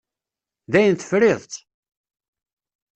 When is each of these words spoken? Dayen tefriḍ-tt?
Dayen 0.71 0.95
tefriḍ-tt? 0.95 1.53